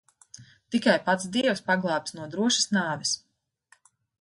[0.75, 3.17] Tikai pats Dievs paglābis no drošas nāves.